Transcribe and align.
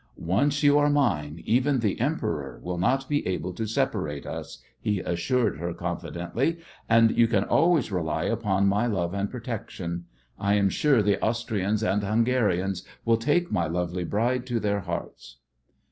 "Once 0.17 0.63
you 0.63 0.79
are 0.79 0.89
mine, 0.89 1.43
even 1.45 1.77
the 1.77 1.99
Emperor 2.01 2.59
will 2.63 2.79
not 2.79 3.07
be 3.07 3.23
able 3.27 3.53
to 3.53 3.67
separate 3.67 4.25
us," 4.25 4.57
he 4.79 4.99
assured 5.01 5.59
her 5.59 5.75
confidently, 5.75 6.57
"and 6.89 7.15
you 7.15 7.27
can 7.27 7.43
always 7.43 7.91
rely 7.91 8.23
upon 8.23 8.65
my 8.65 8.87
love 8.87 9.13
and 9.13 9.29
protection. 9.29 10.05
I 10.39 10.55
am 10.55 10.69
sure 10.69 11.03
the 11.03 11.21
Austrians 11.23 11.83
and 11.83 12.01
Hungarians 12.03 12.81
will 13.05 13.17
take 13.17 13.51
my 13.51 13.67
lovely 13.67 14.03
bride 14.03 14.47
to 14.47 14.59
their 14.59 14.79
hearts." 14.79 15.37